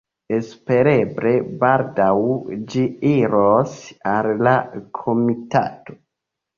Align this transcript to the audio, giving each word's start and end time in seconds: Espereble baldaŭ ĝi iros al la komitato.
Espereble 0.35 1.33
baldaŭ 1.65 2.09
ĝi 2.73 2.87
iros 3.13 3.79
al 4.17 4.35
la 4.45 4.59
komitato. 5.05 6.03